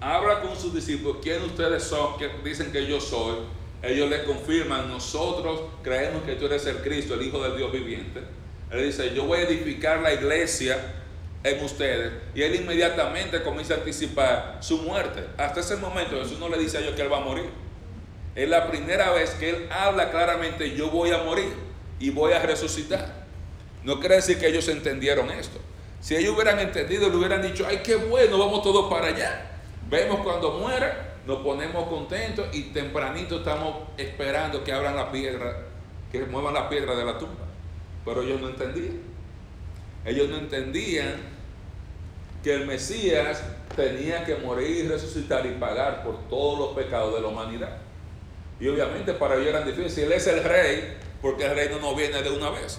[0.00, 2.16] habla con sus discípulos, ¿quién ustedes son?
[2.16, 3.40] que dicen que yo soy?
[3.82, 8.22] Ellos le confirman, nosotros creemos que tú eres el Cristo, el Hijo del Dios viviente.
[8.70, 11.02] Él dice, yo voy a edificar la iglesia
[11.42, 12.12] en ustedes.
[12.34, 15.22] Y él inmediatamente comienza a anticipar su muerte.
[15.36, 17.63] Hasta ese momento Jesús no le dice a ellos que él va a morir.
[18.34, 21.52] Es la primera vez que él habla claramente, yo voy a morir
[22.00, 23.24] y voy a resucitar.
[23.84, 25.58] No quiere decir que ellos entendieron esto.
[26.00, 29.52] Si ellos hubieran entendido, le hubieran dicho, ay, qué bueno, vamos todos para allá.
[29.88, 35.66] Vemos cuando muera, nos ponemos contentos y tempranito estamos esperando que abran la piedra,
[36.10, 37.44] que muevan la piedra de la tumba.
[38.04, 39.00] Pero ellos no entendían.
[40.04, 41.14] Ellos no entendían
[42.42, 43.42] que el Mesías
[43.74, 47.78] tenía que morir y resucitar y pagar por todos los pecados de la humanidad.
[48.60, 50.04] Y obviamente para ellos era difícil.
[50.04, 52.78] Él es el rey, porque el reino no viene de una vez.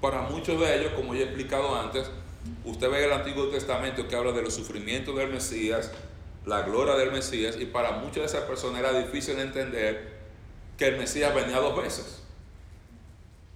[0.00, 2.10] Para muchos de ellos, como ya he explicado antes,
[2.64, 5.90] usted ve el Antiguo Testamento que habla de los sufrimientos del Mesías,
[6.46, 10.18] la gloria del Mesías, y para muchas de esas personas era difícil entender
[10.76, 12.22] que el Mesías venía dos veces.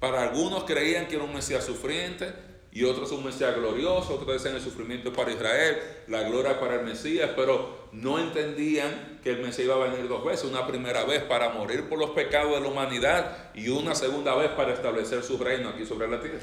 [0.01, 2.33] Para algunos creían que era un Mesías sufriente
[2.75, 5.77] y otros un Mesías glorioso, otros decían el sufrimiento para Israel,
[6.09, 10.25] la gloria para el Mesías, pero no entendían que el Mesías iba a venir dos
[10.25, 14.35] veces, una primera vez para morir por los pecados de la humanidad y una segunda
[14.35, 16.41] vez para establecer su reino aquí sobre la tierra.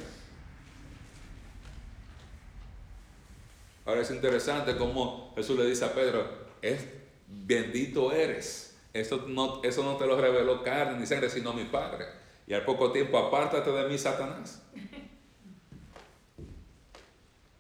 [3.86, 6.28] Ahora es interesante cómo Jesús le dice a Pedro,
[6.62, 6.86] es
[7.28, 8.78] bendito eres.
[8.94, 12.06] Eso no, eso no te lo reveló carne ni sangre, sino mi Padre.
[12.46, 14.62] Y al poco tiempo, apártate de mí, Satanás.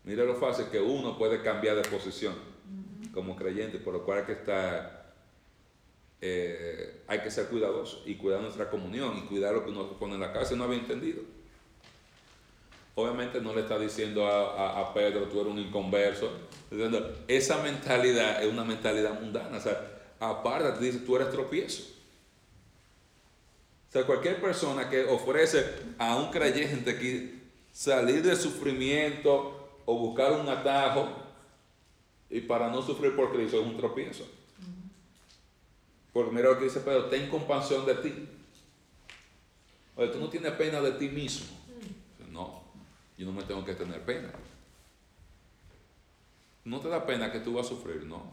[0.09, 2.33] Mira lo fácil que uno puede cambiar de posición
[3.13, 5.13] como creyente, por lo cual hay que estar,
[6.19, 10.15] eh, hay que ser cuidadoso y cuidar nuestra comunión y cuidar lo que uno pone
[10.15, 10.55] en la casa.
[10.55, 11.21] No había entendido.
[12.95, 16.31] Obviamente no le está diciendo a, Pedro, tú eres un inconverso.
[17.27, 19.57] Esa mentalidad es una mentalidad mundana.
[19.57, 19.79] O sea,
[20.19, 21.83] aparte te dice, tú eres tropiezo.
[23.89, 25.63] O sea, cualquier persona que ofrece
[25.99, 27.37] a un creyente que
[27.71, 29.58] salir del sufrimiento
[29.89, 31.09] o buscar un atajo
[32.29, 34.23] y para no sufrir por Cristo es un tropiezo.
[36.13, 38.13] Porque mira lo que dice Pedro, ten compasión de ti.
[39.95, 41.47] Oye, tú no tienes pena de ti mismo.
[42.31, 42.61] No,
[43.17, 44.31] yo no me tengo que tener pena.
[46.65, 48.31] No te da pena que tú vas a sufrir, no.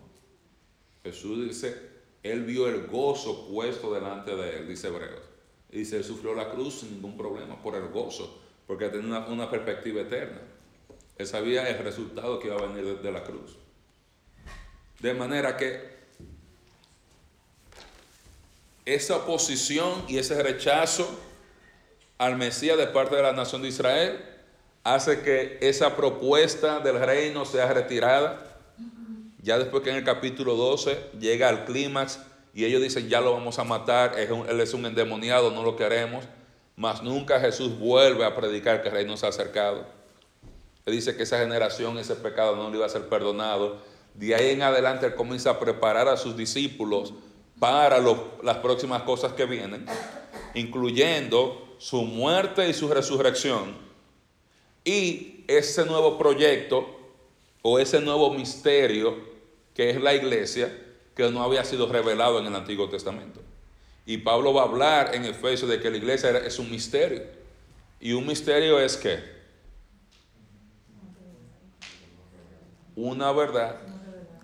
[1.04, 1.90] Jesús dice,
[2.22, 5.22] Él vio el gozo puesto delante de Él, dice Hebreos.
[5.70, 9.26] Y dice, Él sufrió la cruz sin ningún problema, por el gozo, porque tenía una,
[9.28, 10.42] una perspectiva eterna.
[11.18, 13.56] Él sabía el resultado que iba a venir de, la cruz.
[15.00, 15.96] De manera que
[18.84, 21.08] esa oposición y ese rechazo
[22.18, 24.24] al Mesías de parte de la nación de Israel
[24.84, 28.58] hace que esa propuesta del reino sea retirada.
[29.42, 32.20] Ya después que en el capítulo 12 llega al clímax
[32.52, 36.24] y ellos dicen ya lo vamos a matar, él es un endemoniado, no lo queremos,
[36.74, 39.86] mas nunca Jesús vuelve a predicar que el reino se ha acercado.
[40.86, 43.82] Él dice que esa generación, ese pecado no le iba a ser perdonado.
[44.14, 47.12] De ahí en adelante él comienza a preparar a sus discípulos
[47.58, 49.84] para lo, las próximas cosas que vienen,
[50.54, 53.76] incluyendo su muerte y su resurrección.
[54.84, 56.86] Y ese nuevo proyecto
[57.62, 59.16] o ese nuevo misterio
[59.74, 60.72] que es la iglesia,
[61.16, 63.40] que no había sido revelado en el Antiguo Testamento.
[64.06, 67.24] Y Pablo va a hablar en Efesios de que la iglesia es un misterio.
[67.98, 69.35] Y un misterio es que
[72.96, 73.76] una verdad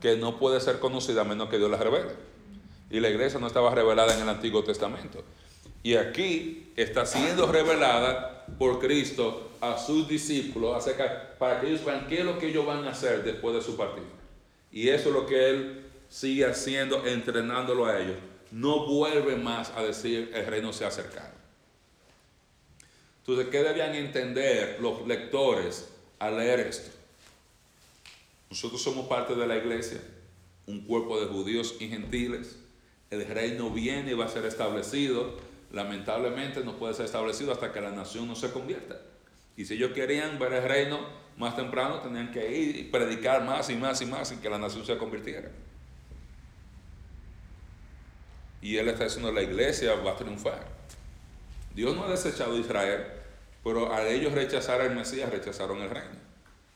[0.01, 2.13] que no puede ser conocida a menos que Dios la revele.
[2.91, 5.25] Y la iglesia no estaba revelada en el Antiguo Testamento.
[5.83, 12.07] Y aquí está siendo revelada por Cristo a sus discípulos acerca, para que ellos vean
[12.07, 14.05] qué es lo que ellos van a hacer después de su partida.
[14.71, 18.17] Y eso es lo que Él sigue haciendo, entrenándolo a ellos.
[18.51, 21.33] No vuelve más a decir el reino se ha acercado.
[23.21, 25.89] Entonces, ¿qué debían entender los lectores
[26.19, 26.91] al leer esto?
[28.53, 29.99] Nosotros somos parte de la iglesia,
[30.67, 32.59] un cuerpo de judíos y gentiles.
[33.09, 35.39] El reino viene y va a ser establecido.
[35.71, 39.01] Lamentablemente no puede ser establecido hasta que la nación no se convierta.
[39.57, 41.01] Y si ellos querían ver el reino
[41.39, 44.59] más temprano, tenían que ir y predicar más y más y más y que la
[44.59, 45.51] nación se convirtiera.
[48.61, 50.67] Y él está diciendo, la iglesia va a triunfar.
[51.75, 53.07] Dios no ha desechado a Israel,
[53.65, 56.21] pero al ellos rechazar al Mesías, rechazaron el reino.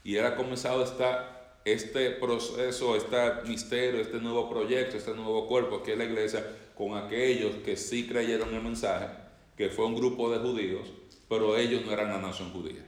[0.04, 1.35] Y él ha comenzado esta
[1.66, 6.46] este proceso, este misterio, este nuevo proyecto, este nuevo cuerpo que es la iglesia,
[6.76, 9.08] con aquellos que sí creyeron el mensaje,
[9.56, 10.86] que fue un grupo de judíos,
[11.28, 12.86] pero ellos no eran la nación judía.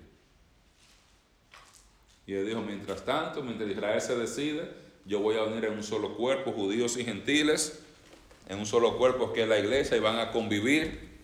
[2.24, 4.70] Y él dijo, mientras tanto, mientras Israel se decide,
[5.04, 7.82] yo voy a unir en un solo cuerpo, judíos y gentiles,
[8.48, 11.18] en un solo cuerpo que es la iglesia, y van a convivir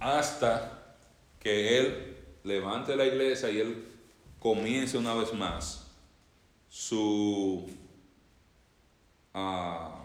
[0.00, 0.96] hasta
[1.40, 3.87] que Él levante la iglesia y Él
[4.38, 5.86] comience una vez más
[6.68, 7.68] su
[9.34, 10.04] ah,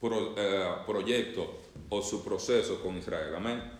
[0.00, 3.34] pro- eh, proyecto o su proceso con Israel.
[3.34, 3.77] Amén.